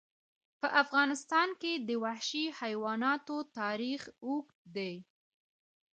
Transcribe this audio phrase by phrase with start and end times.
[0.59, 4.93] په افغانستان کې د وحشي حیواناتو تاریخ اوږد دی.